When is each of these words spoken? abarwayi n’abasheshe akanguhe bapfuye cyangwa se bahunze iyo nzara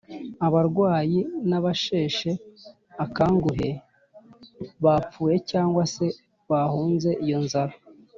abarwayi 0.45 1.19
n’abasheshe 1.49 2.31
akanguhe 3.05 3.69
bapfuye 4.83 5.35
cyangwa 5.51 5.83
se 5.93 6.05
bahunze 6.49 7.09
iyo 7.25 7.39
nzara 7.45 7.75